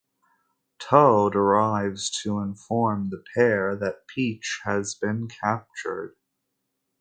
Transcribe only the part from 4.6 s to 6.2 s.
has been captured.